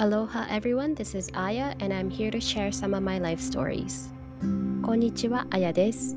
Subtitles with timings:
[0.00, 4.12] Aloha everyone, this is Aya and I'm here to share some of my life stories.
[4.80, 6.16] こんにちは、あやです。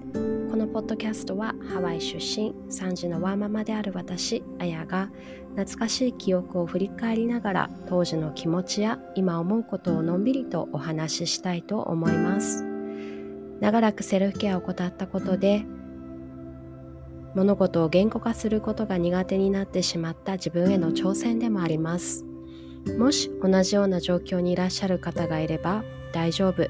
[0.52, 5.10] このポッドキャストはハワイ出身、3児のワーママである私、あやが
[5.56, 12.64] 懐かしい記憶を振り返りながら当時の気持ちや今思うことをのんびりとお話ししたいと思います。
[13.62, 15.66] 長らくセルフケアを怠ったことで
[17.34, 22.28] 物事を言語化することが苦手になってしまった自分への挑戦でもあります。
[22.98, 26.68] もし同じような状況にいらっしゃる方がいれば大丈夫。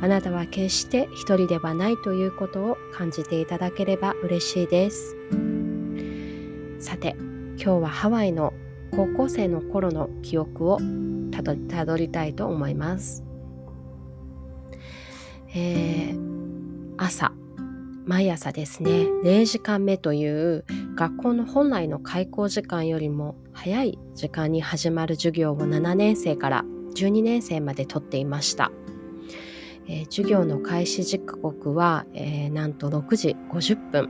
[0.00, 5.16] あなたは決して一人ではないということを感じていただければ嬉しいです。
[6.80, 7.16] さて、
[7.56, 8.54] 今日はハワイの
[8.92, 10.78] 高校生の頃の記憶を
[11.30, 13.24] たどたどりたいと思います。
[15.54, 17.32] えー、朝、
[18.08, 18.90] 毎朝ですね、
[19.22, 28.72] 0時間目という学校の本来の開校時間よりも早い時間に始まる授業を7年生から12年生まで取っていました。
[29.86, 34.08] えー授業の開始時刻は、えーなんと6時50分。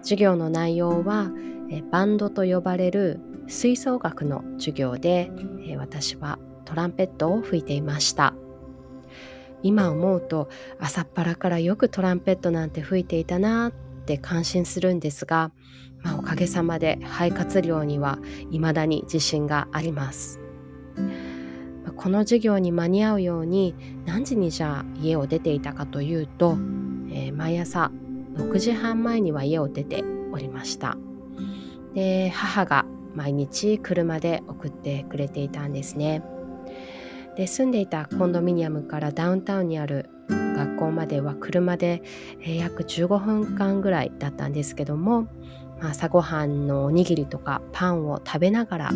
[0.00, 1.30] 授業の内容は、
[1.70, 5.30] えーバンドと呼ばれる吹奏楽の授業で、
[5.66, 8.32] え私はトランペットを吹いていました。
[9.62, 10.48] 今思うと
[10.80, 13.72] 朝っぱらからよくトランペットなんて吹いていたなっ
[14.04, 15.52] て感心するんですが、
[16.02, 18.18] まあ、おかげさまで肺活量には
[18.50, 20.40] 未だに自信があります。
[21.96, 26.56] この授業に間に合うように何時にじゃあ家を出ていたかというと、
[27.10, 27.92] えー毎朝
[28.34, 30.02] 6時半前には家を出て
[30.32, 30.96] おりました。
[31.94, 36.22] で母が毎日車で送ってくれていたんですね。
[37.36, 42.02] で住んでいたコンドミニアムからダウンタウンにある学校までは車で、
[42.44, 45.26] 約15分間ぐらいだったんですけども、
[45.80, 48.90] 朝ごはんのおにぎりとかパンを食べながら、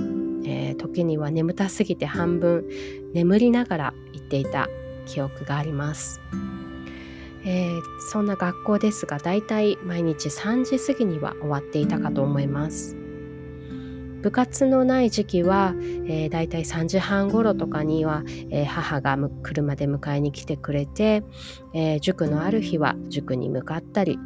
[0.44, 2.64] えー時には眠たすぎて半分
[3.12, 4.68] 眠りながら行っていた
[5.06, 6.20] 記憶があります。
[7.44, 7.80] えー
[8.10, 13.05] そんな学校ですがだいたい毎日3時過ぎには終わっていたかと思います。
[14.22, 21.22] 部活のない時期は、えー、だいたい3時半頃とかには、えー母が車で迎えに来てくれて、
[21.74, 24.18] えー塾のある日は塾に向かったり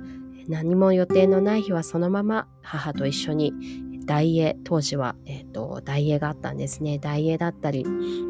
[0.48, 3.52] 何も予定のない日はそのまま母と一緒に
[4.06, 6.98] 大英当時は、えー、と大英があったんですね。
[6.98, 7.84] 大英だったり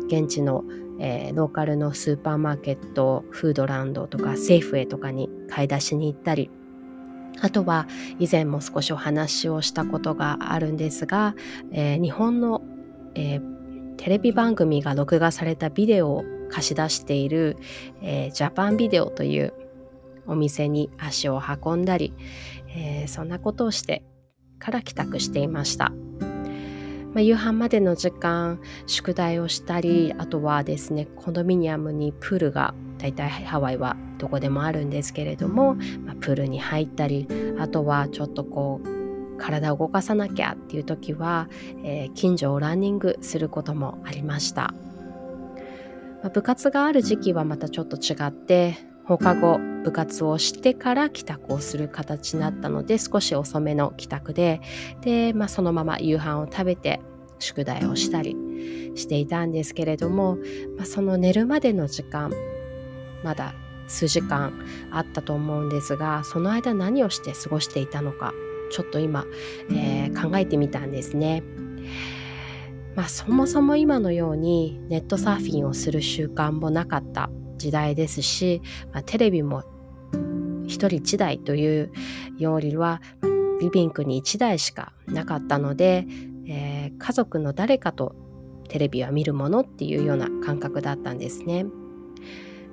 [0.06, 0.64] 現地の、
[0.98, 6.50] えーローカルのスーパーマーケットフードランドとかセーフウェイとかに買い出しに行ったり
[7.40, 7.86] あとは
[8.18, 11.34] 以前も少しお話をしたことがあるんですが、
[11.72, 12.62] えー日本の、
[13.14, 13.60] えー
[13.96, 17.58] テレビ番組が録画されたビデオを貸し出している、
[18.02, 19.52] えージャパンビデオという
[20.26, 22.14] お店に足を運んだり、
[22.74, 24.02] えーそんなことをして
[24.58, 25.92] から帰宅していました。
[27.12, 37.26] まあ、夕飯までの時間宿題をしたりあとはですねコンドミニアムにプールが大体ハワイはどこでもあるんですけれども、まあ、プールに入ったり
[37.58, 41.48] あとはちょっとこう体を動かさなきゃっていう時は、
[41.82, 44.74] えー近所をランニングすることもありました、
[46.22, 48.76] まあ部活がある時期はまたちょっと違って
[49.06, 54.60] 放課後部活をしてから帰宅をする形になったので少し遅めの帰宅で
[55.00, 57.00] で、まあ、そのまま夕飯を食べて
[57.38, 58.36] 宿題をしたり
[58.94, 60.36] していたんですけれども、
[60.76, 62.32] まあ、その寝るまでの時間
[63.24, 63.54] まだ
[63.90, 64.52] 数時間
[64.90, 68.32] あったと思うんですがその間何をして過ごしていたのか
[68.70, 69.26] ちょっと今、
[69.70, 71.42] えー考えてみたんですね。
[72.96, 78.60] まあ、そもそも今のようにネットサーフィンをする習慣もなかった時代ですし、
[78.92, 79.62] まあ、テレビも
[80.66, 81.92] 一人一台という
[82.38, 83.00] よりは
[83.60, 86.06] リビングに一台しかなかったので、
[86.46, 88.14] えー家族の誰かと
[88.68, 91.64] テレビは見るものっていうような感覚だったんですね。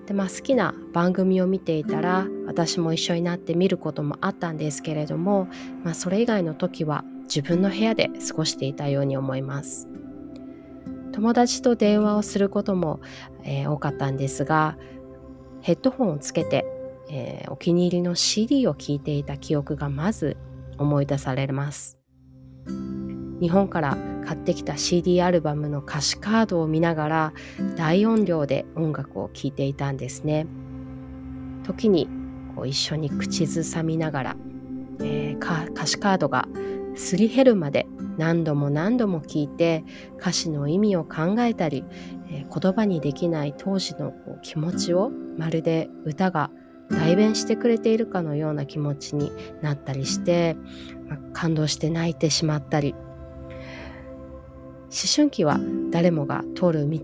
[0.08, 5.50] でまあ、好きな番組を見ていたら私も一緒になって見ることもあったんですけれども、
[5.84, 9.90] まあ、それ以外の時は自分の部屋で過ごしていたように思います。
[11.12, 13.02] 友達と電話をすることも、
[13.44, 14.78] えー多かったんですが
[15.62, 16.66] ヘッドホンをつけて、
[17.10, 20.38] えーお気に入りの CD を聴いていた記憶がまず
[20.78, 21.98] 思い出されます。
[23.42, 27.34] 日本から買ってきた CD アルバムの歌詞カードを見ながら
[27.78, 30.46] 大音量で音楽を聴いていたんですね。
[31.64, 32.10] 時に
[32.54, 34.36] こう一緒に口ずさみながら、
[35.00, 36.48] えー歌詞カードが
[36.96, 37.86] すり減るまで
[38.18, 39.86] 何度も何度も聞いて
[40.20, 41.86] 歌詞の意味を考えたり、
[42.30, 46.52] えー言葉にできない当時のこう気持ちをまるで歌が
[46.90, 49.32] 代弁してくれているかのような気持ちに
[49.62, 50.58] なったりして、
[51.08, 52.94] まあ感動して泣いてしまったり
[54.90, 55.60] 思春期は
[55.92, 57.00] 誰もが通る道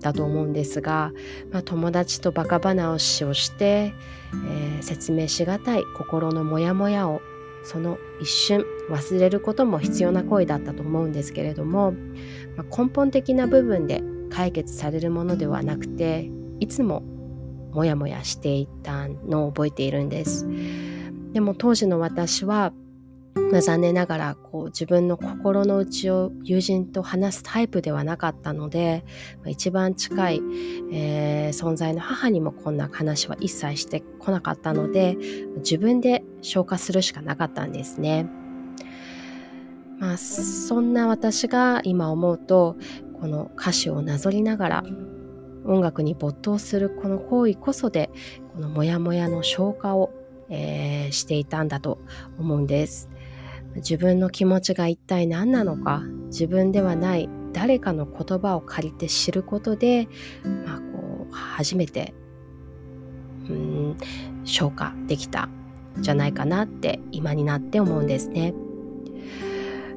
[0.00, 1.12] だと思うんですが、
[1.52, 3.92] まあ、友達とバカ話をして、
[4.48, 7.20] えー、説明しがたい心のモヤモヤを
[7.62, 11.92] その一瞬忘れることも必要な行為だったと思うんですけれども、
[12.56, 16.30] まあ、根本的な部分で解決されるものではなくて
[16.60, 17.02] いつも
[17.72, 20.46] モヤモヤしていたのを覚えているんです。
[21.32, 22.72] でも当時の私は
[23.34, 29.04] まあ、残念ながらこう自分の心の内を友人と話すタイプではなかったので、
[29.38, 30.40] まあ、一番近い、
[30.92, 35.16] えー、存在の母にもこんな話は一切してこなかったので
[35.58, 38.26] 自分で消化するしかなかったんですね。
[39.98, 42.76] まあそんな私が今思うと
[43.20, 44.84] この歌詞をなぞりながら
[45.66, 48.10] 音楽に没頭するこの行為こそで
[48.54, 50.10] このモヤモヤの消化を、
[50.48, 51.98] えー、していたんだと
[52.38, 53.10] 思うんです。
[53.76, 60.08] 自分の気持ちが一体何なのか自分ではない誰かの言葉を借りて知ることで、
[60.66, 62.14] まあ、こう初めて
[63.48, 63.96] うん
[64.44, 65.48] 消化できた
[65.98, 68.54] じゃないかなって今になって思うんですね。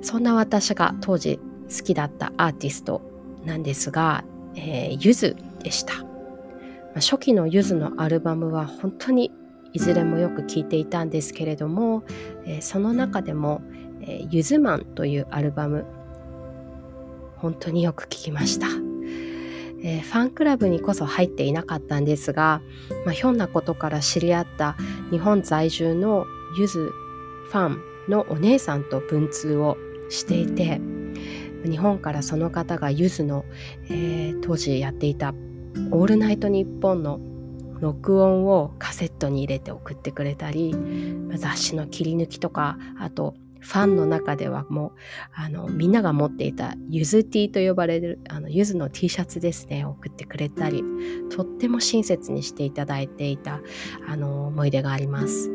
[0.02, 1.40] そんな私が当時
[1.70, 3.02] 好きだったアーティスト
[3.46, 4.26] なんですが、
[4.56, 5.94] えー、ゆずでした。
[6.96, 9.32] 初期のゆずのアルバムは本当に
[9.74, 12.04] いずれもよく聴いていたんですけれども、
[12.46, 13.62] え、その中でも
[14.02, 15.86] 「え、ゆずマン」というアルバム
[17.44, 18.68] 本当によく聴きました、
[19.84, 22.62] えー、ファンクラブにこそ入っていなかったんですが、
[23.06, 24.78] まあ、ひょんなことから知り合った
[25.12, 26.26] 日本在住の
[26.58, 26.92] ゆず
[27.50, 29.78] ファンのお姉さんと文通を
[30.10, 30.80] していて
[31.66, 33.44] 日本からその方がゆずの、
[33.90, 35.34] えー、当時やっていた
[35.92, 37.20] 「オールナイトニッポン」の
[37.84, 40.74] 録音をカセットに入れて送ってくれたり
[41.36, 44.92] 雑誌の切り抜きとかあとファンの中ではもう
[45.36, 50.84] あのみんなが持っていたゆず T と呼ばれるあのゆずの T シャツですね送ってくれたり
[51.30, 53.60] とっても親切にしていただいていた
[54.08, 55.52] あの思い出があります。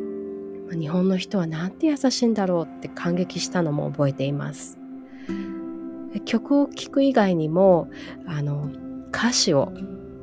[0.71, 4.79] 日本の人はなんて優しいんだろうって感激したのも覚えています。
[6.27, 7.89] 曲を聴く以外にも
[8.27, 8.71] あの
[9.11, 9.73] 歌詞を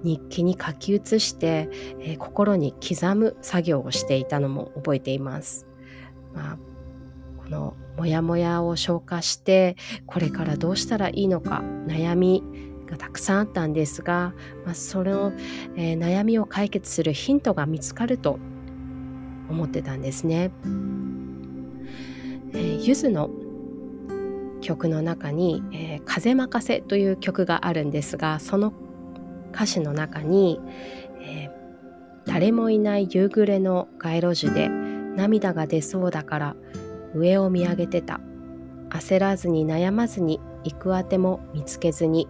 [0.05, 1.69] 日記に書き写して、
[1.99, 5.67] えー、心に刻む作業をしていたのも覚えています。
[6.33, 6.57] まあ、
[7.43, 9.75] このモヤモヤを消化して
[10.05, 12.43] これからどうしたらいいのか悩み
[12.87, 14.33] がたくさんあったんですが、
[14.65, 15.33] まあ、その、
[15.75, 18.37] えー、悩みを解決するヒントが見つかると
[19.49, 20.51] 思ってたんですね。
[22.53, 23.29] えー、ゆずの
[24.61, 28.73] 曲の中に「えー、風任せ」という曲があるんですがその
[29.55, 30.59] 歌詞の中に、
[31.21, 31.51] えー、
[32.27, 36.55] 誰もいない夕暮れの街路樹で涙が出そうだから
[37.15, 38.19] 上を見上げてた。
[38.89, 42.27] 焦らずに悩まずに行くあても見つけずに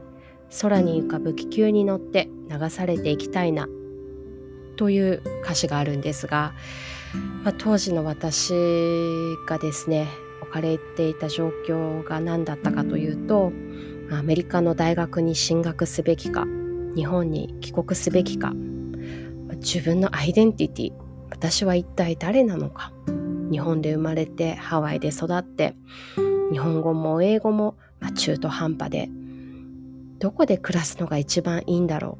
[0.61, 3.67] 空に浮かぶ気球に乗って流されていきたいな
[4.75, 6.53] という歌詞があるんですが、
[7.43, 8.53] まあ、当時の私
[9.47, 10.07] がですね
[10.41, 13.51] 置かれていた状況が何だったかというと
[14.11, 16.45] アメリカの大学に進学すべきか
[16.95, 18.53] 日本に帰国すべきか。
[19.57, 20.93] 自分のアイデンティティ
[21.29, 22.91] 私は一体誰なのか。
[23.51, 25.75] 日本で生まれてハワイで育って
[26.51, 29.09] 日本語も英語も、ま中途半端で
[30.19, 32.17] どこで暮らすのが一番いいんだろ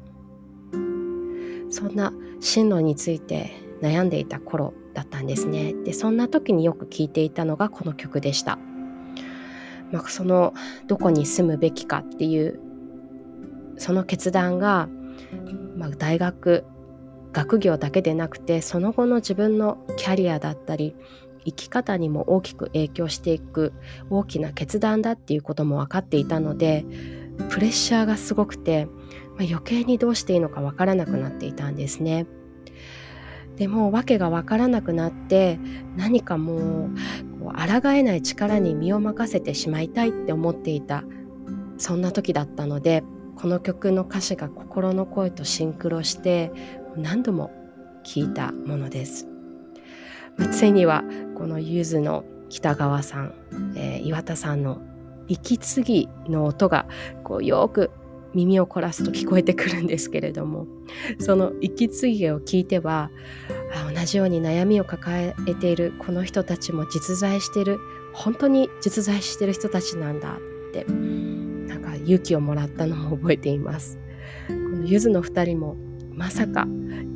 [0.72, 1.72] う。
[1.72, 5.74] そんな進路について悩んでいた頃だったんですね。
[5.84, 8.58] でそんな時によく聴いていたのがこの曲でした、
[9.92, 10.54] まあ、その
[10.86, 12.60] どこに住むべきかっていう
[13.76, 14.88] その決断が、
[15.76, 16.64] まあ、大学
[17.32, 20.96] 学業だけでなくてその後の自分のキャリアだったり
[21.44, 23.72] 生き方にも大きく影響していく
[24.10, 26.84] 大きな決断だっていうことも分かっていたので
[27.50, 32.26] プレッシャーがすごくて、まあ、余計にどうしていいのか分からなくなっていたんですね。
[33.56, 35.58] でも訳が分からなくなって
[35.96, 36.90] 何かもう
[37.46, 41.04] こう抗えない力に身を任せてしまいたいって思っていた
[41.78, 43.02] そんな時だったので
[43.36, 46.52] この曲の歌詞が心の声とシンクロして
[46.96, 47.50] 何度も
[48.04, 49.28] 聞いたものです、
[50.36, 51.04] まあ、ついには
[51.36, 53.34] このゆずの北川さん、
[53.76, 54.80] えー、岩田さんの
[55.28, 56.86] 息継ぎの音が
[57.24, 57.90] こうよく
[58.34, 60.66] 耳を凝らすと聞こえてくるんですけれども
[61.18, 63.10] その息継ぎを聞いては
[63.94, 67.80] 同じように悩みを抱えているこの人たちも実在している
[68.12, 70.38] 本当に実在している人たちなんだっ
[70.72, 70.86] て
[72.06, 73.98] 勇気をもらったのも覚えています
[74.48, 75.76] このゆずの2人も
[76.12, 76.66] まさか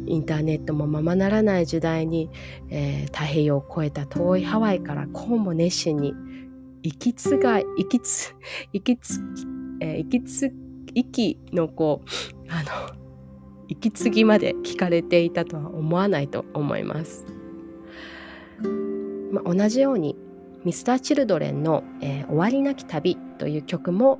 [0.06, 2.28] インターネットもままならない時代に、
[2.68, 6.14] えー、太平洋を越えた遠いハワイからこうも熱心に
[6.82, 8.34] 息継が息つ
[8.72, 9.20] 息継
[9.80, 10.52] えー、息つ
[10.94, 12.08] 息のこう
[12.48, 12.96] あの
[13.68, 17.24] 息継ぎまで聞かれていたとは思わないと思います。
[19.32, 20.16] まあ、同じように
[20.64, 24.18] Mr.Children の、えー「終わりなき旅」という曲も、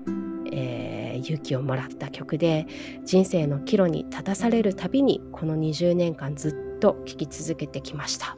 [0.53, 2.67] えー、勇気をもらった曲で
[3.05, 8.37] 人生の岐路に立たされるたびにこの20年間ずっと聴き続けてきました、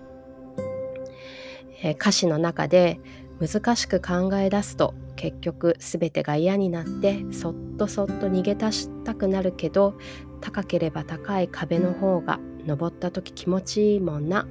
[1.82, 3.00] えー、歌詞の中で
[3.40, 9.98] 難しく考え出すと結局全てが嫌になってそっとそっと逃げ出したくなるけど
[10.40, 14.46] 高ければ高い壁の方が登った時気持ちいいもんな。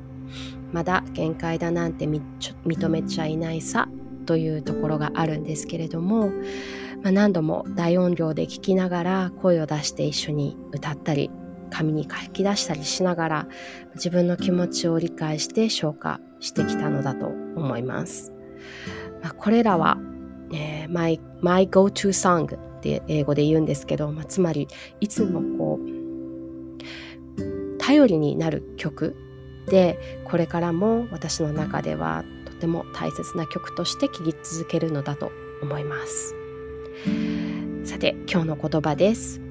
[0.72, 3.89] まだ限界だなんて認めちゃいないさ
[4.25, 6.32] というところがあるんですけれども、
[7.03, 11.31] まあ、何度も大音量で聞きながら声を出して一緒に歌ったり
[11.72, 13.48] 紙に書き出したりしながら
[13.96, 18.34] 自分の気持ちを理解して消化してきたのだと思います。
[19.24, 19.98] まあ、これらは、
[20.53, 24.67] えー、my, my go-to song って英語で言うんですけど、まあ、つまり
[25.00, 29.15] いつもこう頼りになる曲
[29.67, 35.31] でこれからも私の中ではとても大切な曲として聴き続けるのだと
[35.62, 36.36] 思います
[37.84, 39.42] さて今日の言葉です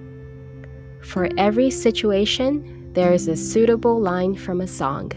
[1.01, 5.11] For every situation there is a suitable line from a song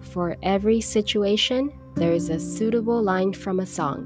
[0.00, 4.04] For every situation there is a suitable line from a song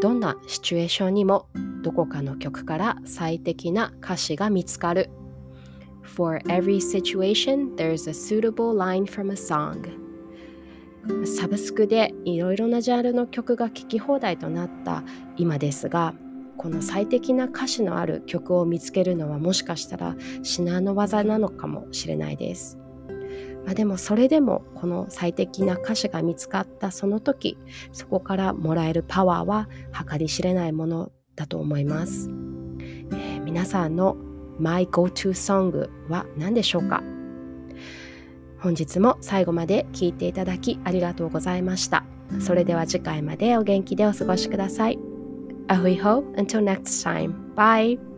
[0.00, 1.48] どんなシチュエーションにも
[1.82, 5.10] どこかの曲から最適な歌詞が見つかる
[6.02, 10.01] For every situation, there is a suitable line from a song.
[11.24, 15.02] サブスクでいろいろなジャンルの曲が聴き放題となった
[15.36, 16.14] 今ですが、
[16.56, 22.78] この最適な歌詞のある曲を見つけるのはもしかしたら至難の技なのかもしれないです。
[23.64, 27.56] まあ、でもそれでもこの最適な歌詞が見つかったその時
[27.92, 29.68] そこからもらえるパワーは
[30.10, 32.28] 計り知れないものだと思います。
[32.28, 34.16] えー、皆さんの
[34.58, 37.02] My Go-To Song は何でしょうか？
[38.62, 42.04] 本日も最後まで聞いていただきありがとうございました。
[42.40, 44.98] それでは次回までお元気でお過ごしください。
[45.68, 47.34] アフイホ until next time.
[47.54, 48.11] Bye!